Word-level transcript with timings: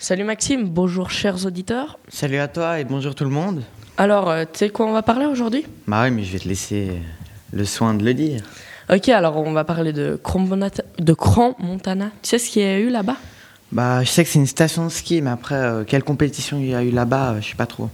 Salut 0.00 0.22
Maxime, 0.22 0.68
bonjour 0.68 1.10
chers 1.10 1.44
auditeurs. 1.44 1.98
Salut 2.06 2.38
à 2.38 2.46
toi 2.46 2.78
et 2.78 2.84
bonjour 2.84 3.16
tout 3.16 3.24
le 3.24 3.30
monde. 3.30 3.64
Alors, 3.96 4.30
euh, 4.30 4.44
tu 4.44 4.60
sais 4.60 4.68
quoi 4.68 4.86
on 4.86 4.92
va 4.92 5.02
parler 5.02 5.26
aujourd'hui? 5.26 5.66
Bah 5.88 6.04
oui, 6.04 6.12
mais 6.12 6.22
je 6.22 6.32
vais 6.32 6.38
te 6.38 6.46
laisser 6.46 6.92
le 7.52 7.64
soin 7.64 7.94
de 7.94 8.04
le 8.04 8.14
dire. 8.14 8.42
Ok, 8.94 9.08
alors 9.08 9.36
on 9.38 9.50
va 9.50 9.64
parler 9.64 9.92
de 9.92 10.16
Crans-Montana. 10.22 12.10
Tu 12.22 12.28
sais 12.28 12.38
ce 12.38 12.48
qu'il 12.48 12.62
y 12.62 12.64
a 12.64 12.78
eu 12.78 12.90
là-bas? 12.90 13.16
Bah, 13.72 14.04
je 14.04 14.08
sais 14.08 14.22
que 14.22 14.30
c'est 14.30 14.38
une 14.38 14.46
station 14.46 14.84
de 14.84 14.90
ski, 14.90 15.20
mais 15.20 15.30
après, 15.30 15.56
euh, 15.56 15.82
quelle 15.84 16.04
compétition 16.04 16.58
il 16.58 16.68
y 16.68 16.74
a 16.76 16.82
eu 16.84 16.90
là-bas, 16.92 17.32
euh, 17.32 17.40
je 17.40 17.48
sais 17.48 17.56
pas 17.56 17.66
trop. 17.66 17.90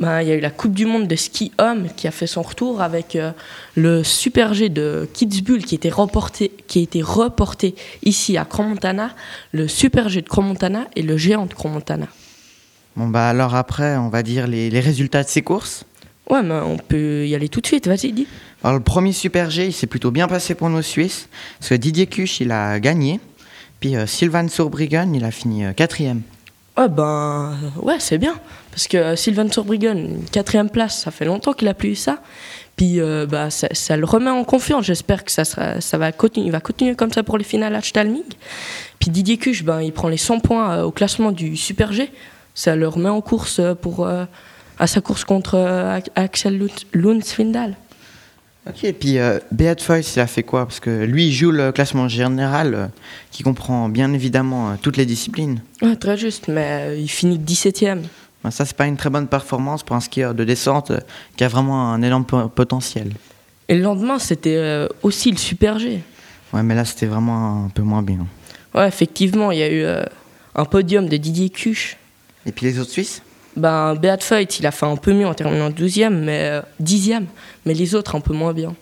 Bah, 0.00 0.22
Il 0.22 0.28
y 0.28 0.32
a 0.32 0.36
eu 0.36 0.40
la 0.40 0.50
Coupe 0.50 0.74
du 0.74 0.86
Monde 0.86 1.08
de 1.08 1.16
ski 1.16 1.52
homme 1.58 1.88
qui 1.96 2.06
a 2.06 2.10
fait 2.10 2.26
son 2.26 2.42
retour 2.42 2.82
avec 2.82 3.16
euh, 3.16 3.32
le 3.74 4.04
Super 4.04 4.54
G 4.54 4.68
de 4.68 5.08
Kitzbühel 5.12 5.64
qui 5.64 5.74
était 5.74 5.88
reporté, 5.88 6.52
qui 6.66 6.78
a 6.78 6.82
été 6.82 7.02
reporté 7.02 7.74
ici 8.04 8.36
à 8.36 8.44
Crans-Montana, 8.44 9.14
le 9.52 9.66
Super 9.66 10.08
G 10.08 10.22
de 10.22 10.28
Crans-Montana 10.28 10.86
et 10.94 11.02
le 11.02 11.16
géant 11.16 11.46
de 11.46 11.54
Crans-Montana. 11.54 12.06
Bon, 12.96 13.08
bah 13.08 13.28
alors 13.28 13.54
après, 13.54 13.96
on 13.96 14.08
va 14.08 14.22
dire 14.22 14.46
les, 14.46 14.70
les 14.70 14.80
résultats 14.80 15.22
de 15.22 15.28
ces 15.28 15.42
courses. 15.42 15.84
Ouais, 16.30 16.42
mais 16.42 16.54
on 16.54 16.76
peut 16.76 17.26
y 17.26 17.34
aller 17.34 17.48
tout 17.48 17.60
de 17.60 17.66
suite, 17.66 17.88
vas-y, 17.88 18.12
dis. 18.12 18.26
Alors, 18.62 18.76
le 18.76 18.82
premier 18.82 19.12
Super 19.12 19.50
G, 19.50 19.66
il 19.66 19.72
s'est 19.72 19.86
plutôt 19.86 20.10
bien 20.10 20.28
passé 20.28 20.54
pour 20.54 20.68
nos 20.68 20.82
Suisses, 20.82 21.28
parce 21.58 21.70
que 21.70 21.74
Didier 21.74 22.06
Kuch, 22.06 22.40
il 22.40 22.52
a 22.52 22.78
gagné. 22.80 23.18
Puis 23.80 23.96
euh, 23.96 24.06
Sylvain 24.06 24.46
Surbriggen, 24.48 25.14
il 25.14 25.24
a 25.24 25.30
fini 25.30 25.64
euh, 25.64 25.72
quatrième. 25.72 26.22
Ouais, 26.78 26.88
ben, 26.88 27.56
ouais, 27.82 27.96
c'est 27.98 28.18
bien. 28.18 28.34
Parce 28.70 28.86
que 28.86 28.96
euh, 28.96 29.16
Sylvain 29.16 29.50
Surbriggen, 29.50 30.20
quatrième 30.30 30.70
place, 30.70 31.00
ça 31.00 31.10
fait 31.10 31.24
longtemps 31.24 31.52
qu'il 31.52 31.66
a 31.68 31.74
plus 31.74 31.90
eu 31.90 31.94
ça. 31.96 32.18
Puis, 32.76 33.00
euh, 33.00 33.26
bah, 33.26 33.50
ça, 33.50 33.66
ça 33.72 33.96
le 33.96 34.04
remet 34.04 34.30
en 34.30 34.44
confiance. 34.44 34.84
J'espère 34.84 35.24
que 35.24 35.32
ça, 35.32 35.44
ça 35.44 35.98
va, 35.98 36.12
continuer, 36.12 36.50
va 36.50 36.60
continuer 36.60 36.94
comme 36.94 37.12
ça 37.12 37.24
pour 37.24 37.36
les 37.36 37.42
finales 37.44 37.74
à 37.74 37.82
Stalming. 37.82 38.22
Puis 39.00 39.10
Didier 39.10 39.38
Cuche, 39.38 39.64
ben, 39.64 39.80
il 39.82 39.92
prend 39.92 40.08
les 40.08 40.16
100 40.16 40.38
points 40.40 40.70
euh, 40.76 40.82
au 40.84 40.92
classement 40.92 41.32
du 41.32 41.56
Super 41.56 41.92
G. 41.92 42.10
Ça 42.54 42.76
le 42.76 42.86
remet 42.86 43.08
en 43.08 43.20
course 43.20 43.60
pour, 43.82 44.06
à 44.06 44.86
sa 44.86 45.00
course 45.00 45.24
contre 45.24 45.54
euh, 45.56 45.98
Axel 46.16 46.58
Lund- 46.58 46.86
Lundsvindal. 46.92 47.76
Ok, 48.68 48.84
et 48.84 48.92
puis 48.92 49.18
euh, 49.18 49.38
Beat 49.50 49.80
Foyce, 49.80 50.16
il 50.16 50.20
a 50.20 50.26
fait 50.26 50.42
quoi? 50.42 50.66
Parce 50.66 50.80
que 50.80 51.04
lui, 51.04 51.28
il 51.28 51.32
joue 51.32 51.50
le 51.50 51.72
classement 51.72 52.08
général, 52.08 52.74
euh, 52.74 52.86
qui 53.30 53.42
comprend 53.42 53.88
bien 53.88 54.12
évidemment 54.12 54.70
euh, 54.70 54.74
toutes 54.80 54.96
les 54.96 55.06
disciplines. 55.06 55.62
Ouais, 55.80 55.96
très 55.96 56.16
juste, 56.18 56.48
mais 56.48 57.00
il 57.00 57.08
finit 57.08 57.38
17ème. 57.38 58.02
Ben, 58.44 58.50
ça, 58.50 58.64
c'est 58.66 58.76
pas 58.76 58.86
une 58.86 58.96
très 58.96 59.10
bonne 59.10 59.26
performance 59.26 59.82
pour 59.82 59.96
un 59.96 60.00
skieur 60.00 60.34
de 60.34 60.44
descente 60.44 60.92
qui 61.36 61.44
a 61.44 61.48
vraiment 61.48 61.92
un 61.92 62.02
énorme 62.02 62.24
po- 62.26 62.48
potentiel. 62.48 63.12
Et 63.68 63.74
le 63.74 63.82
lendemain, 63.82 64.18
c'était 64.18 64.86
aussi 65.02 65.30
le 65.30 65.36
Super 65.36 65.78
G. 65.78 66.00
Ouais, 66.52 66.62
mais 66.62 66.74
là, 66.74 66.84
c'était 66.84 67.06
vraiment 67.06 67.64
un 67.66 67.68
peu 67.68 67.82
moins 67.82 68.02
bien. 68.02 68.26
Ouais, 68.74 68.86
effectivement, 68.88 69.50
il 69.50 69.58
y 69.58 69.62
a 69.62 69.70
eu 69.70 69.84
un 70.54 70.64
podium 70.64 71.08
de 71.08 71.16
Didier 71.16 71.50
Cuche. 71.50 71.96
Et 72.46 72.52
puis 72.52 72.64
les 72.66 72.78
autres 72.78 72.90
Suisses? 72.90 73.20
Ben, 73.58 73.94
Beat 73.94 74.22
Feut, 74.22 74.58
il 74.60 74.66
a 74.66 74.70
fait 74.70 74.86
un 74.86 74.96
peu 74.96 75.12
mieux 75.12 75.26
en 75.26 75.34
terminant 75.34 75.70
12e, 75.70 76.10
mais 76.10 76.48
euh, 76.50 76.62
10e, 76.82 77.24
mais 77.66 77.74
les 77.74 77.94
autres 77.94 78.14
un 78.14 78.20
peu 78.20 78.32
moins 78.32 78.52
bien. 78.52 78.74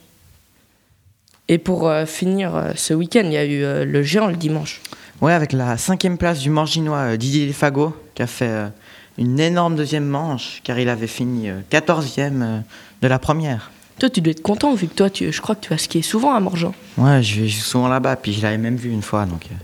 Et 1.49 1.59
pour 1.59 1.89
euh, 1.89 2.07
finir 2.07 2.55
euh, 2.55 2.73
ce 2.75 2.93
week-end, 2.95 3.23
il 3.25 3.33
y 3.33 3.37
a 3.37 3.45
eu 3.45 3.63
euh, 3.63 3.85
le 3.85 4.03
géant 4.03 4.27
le 4.27 4.37
dimanche. 4.37 4.81
Ouais, 5.21 5.33
avec 5.33 5.53
la 5.53 5.77
cinquième 5.77 6.19
place 6.19 6.41
du 6.41 6.51
Morginois 6.51 7.13
euh, 7.13 7.17
Didier 7.17 7.53
Fagot, 7.53 7.97
qui 8.15 8.23
a 8.23 8.27
fait 8.27 8.49
euh, 8.49 8.69
une 9.17 9.39
énorme 9.41 9.77
deuxième 9.77 10.05
manche, 10.07 10.61
car 10.65 10.79
il 10.79 10.89
avait 10.89 11.07
fini 11.07 11.49
euh, 11.49 11.61
14e 11.71 12.43
euh, 12.43 12.61
de 13.01 13.09
la 13.09 13.19
première. 13.19 13.71
Toi, 13.99 14.11
tu 14.11 14.21
dois 14.21 14.33
être 14.33 14.43
content 14.43 14.75
vu 14.75 14.89
que 14.89 14.95
toi, 14.95 15.09
tu, 15.09 15.33
je 15.33 15.41
crois 15.41 15.55
que 15.55 15.63
tu 15.63 15.71
vas 15.71 15.79
skier 15.79 16.03
souvent 16.03 16.35
à 16.35 16.41
Morgan. 16.41 16.73
Ouais, 16.99 17.23
je 17.23 17.43
vais 17.43 17.49
souvent 17.49 17.89
là-bas, 17.89 18.17
puis 18.17 18.33
je 18.35 18.43
l'avais 18.43 18.59
même 18.59 18.77
vu 18.77 18.91
une 18.91 19.03
fois, 19.03 19.25
donc 19.25 19.47
euh, 19.51 19.55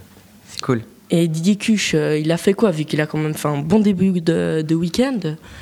c'est 0.48 0.60
cool. 0.62 0.83
Et 1.14 1.28
Didier 1.28 1.56
Cuche, 1.56 1.94
euh, 1.94 2.18
il 2.18 2.32
a 2.32 2.38
fait 2.38 2.55
quoi 2.55 2.70
vu 2.70 2.84
qu'il 2.86 3.00
a 3.02 3.06
quand 3.06 3.18
même 3.18 3.34
fait 3.34 3.46
un 3.48 3.58
bon 3.58 3.80
début 3.80 4.20
de, 4.22 4.64
de 4.66 4.74
week-end 4.74 5.18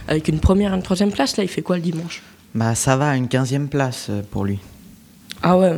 avec 0.07 0.29
une 0.29 0.39
première 0.39 0.73
et 0.73 0.77
une 0.77 0.83
troisième 0.83 1.11
place 1.11 1.37
Là, 1.37 1.43
il 1.43 1.49
fait 1.49 1.61
quoi 1.61 1.75
le 1.77 1.83
dimanche? 1.83 2.23
Bah, 2.55 2.75
ça 2.77 2.97
va, 2.97 3.17
une 3.17 3.27
quinzième 3.27 3.69
place 3.69 4.07
euh, 4.11 4.23
pour 4.31 4.45
lui. 4.45 4.61
Ah 5.43 5.59
ouais, 5.59 5.73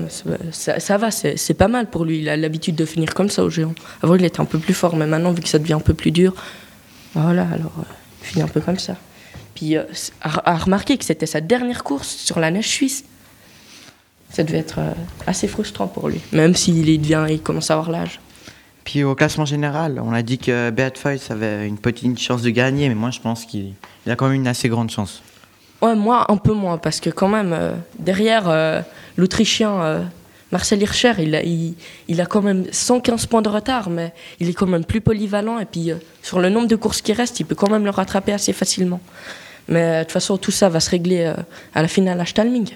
ça, 0.51 0.79
ça 0.79 0.99
va, 0.99 1.11
c'est 1.11 1.55
pas 1.55 1.69
mal 1.69 1.89
pour 1.89 2.05
lui. 2.05 2.19
Il 2.19 2.29
a 2.29 2.37
l'habitude 2.37 2.75
de 2.75 2.85
finir 2.85 3.15
comme 3.15 3.31
ça 3.31 3.45
au 3.45 3.49
géant. 3.51 3.75
Avant, 4.03 4.15
il 4.17 4.25
était 4.25 4.41
un 4.41 4.45
peu 4.45 4.59
plus 4.59 4.75
fort, 4.75 4.95
mais 4.97 5.07
maintenant, 5.07 5.31
vu 5.33 5.41
que 5.41 5.49
ça 5.49 5.59
devient 5.59 5.75
un 5.75 5.81
peu 5.81 5.95
plus 5.95 6.11
dur, 6.11 6.35
voilà, 7.15 7.43
alors 7.45 7.73
euh, 7.79 7.83
il 8.23 8.27
finit 8.27 8.43
un 8.43 8.49
peu 8.49 8.61
comme 8.61 8.79
ça. 8.79 8.97
Puis, 9.55 9.77
euh, 9.77 9.85
c'est- 9.93 10.13
à, 10.21 10.51
à 10.53 10.57
remarquer 10.59 10.99
que 10.99 11.05
c'était 11.05 11.27
sa 11.27 11.41
dernière 11.41 11.85
course 11.85 12.09
sur 12.09 12.41
la 12.41 12.51
neige 12.51 12.69
suisse. 12.69 13.05
Ça 14.31 14.43
devait 14.43 14.59
être 14.59 14.81
euh, 14.81 14.93
assez 15.27 15.47
frustrant 15.47 15.87
pour 15.87 16.09
lui, 16.09 16.21
même 16.33 16.55
s'il 16.57 16.85
devient, 17.01 17.27
il 17.31 17.41
commence 17.41 17.71
à 17.71 17.75
avoir 17.75 17.91
l'âge. 17.91 18.21
Au 19.01 19.15
classement 19.15 19.47
général, 19.47 20.01
on 20.05 20.13
a 20.13 20.23
dit 20.23 20.39
que 20.39 20.71
Beat 20.71 20.99
Foyce 20.99 21.31
avait 21.31 21.67
une 21.67 21.79
petite 21.79 22.19
chance 22.19 22.43
de 22.43 22.51
gagner, 22.51 22.89
mais 22.89 22.95
moi 22.95 23.11
je 23.11 23.21
pense 23.21 23.47
qu'il 23.47 23.73
il 24.05 24.13
a 24.13 24.17
quand 24.17 24.27
même 24.27 24.37
une 24.37 24.47
assez 24.47 24.69
grande 24.69 24.91
chance. 24.91 25.23
Ouais, 25.81 25.97
moi, 25.97 26.31
un 26.31 26.37
peu 26.37 26.53
moins, 26.53 26.79
parce 26.79 27.01
que 27.01 27.11
quand 27.11 27.29
même, 27.29 27.53
euh, 27.53 27.73
derrière, 27.99 28.49
euh, 28.49 28.83
l'Autrichien 29.17 29.83
euh, 29.83 30.03
Marcel 30.53 30.81
Hirscher, 30.81 31.15
il 31.19 32.21
a, 32.21 32.27
quand 32.27 32.43
même 32.43 32.67
115 32.71 33.27
points 33.27 33.43
de 33.43 33.49
retard, 33.49 33.91
mais 33.91 34.13
il 34.39 34.49
est 34.49 34.53
quand 34.53 34.69
même 34.69 34.85
plus 34.85 35.01
polyvalent, 35.01 35.59
et 35.59 35.65
puis 35.65 35.91
sur 36.23 36.39
le 36.39 36.51
nombre 36.51 36.69
de 36.69 36.77
courses 36.77 37.03
qui 37.03 37.13
restent, 37.13 37.41
il 37.41 37.47
peut 37.47 37.57
quand 37.57 37.71
même 37.71 37.85
le 37.85 37.91
rattraper 37.91 38.33
assez 38.33 38.53
facilement. 38.53 39.01
Mais 39.67 39.99
de 39.99 40.03
toute 40.05 40.13
façon, 40.13 40.37
tout 40.37 40.51
ça 40.51 40.69
va 40.69 40.79
se 40.79 40.91
régler 40.91 41.33
à 41.75 41.83
la 41.83 41.89
finale 41.89 42.21
à 42.21 42.27
Stalming. 42.27 42.69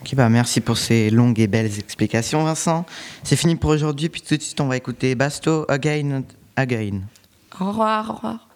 Ok, 0.00 0.14
bah 0.14 0.28
merci 0.28 0.60
pour 0.60 0.78
ces 0.78 1.10
longues 1.10 1.40
et 1.40 1.46
belles 1.46 1.78
explications, 1.78 2.44
Vincent. 2.44 2.86
C'est 3.24 3.36
fini 3.36 3.56
pour 3.56 3.70
aujourd'hui, 3.70 4.08
puis 4.08 4.20
tout 4.20 4.36
de 4.36 4.42
suite 4.42 4.60
on 4.60 4.68
va 4.68 4.76
écouter 4.76 5.14
Basto 5.14 5.64
Again 5.68 6.22
Again. 6.56 7.00
Au 7.60 7.68
revoir, 7.68 8.10
au 8.10 8.14
revoir. 8.14 8.48